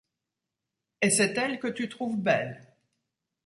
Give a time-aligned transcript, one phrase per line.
[1.03, 2.65] Et c’est elle que tu trouves belle!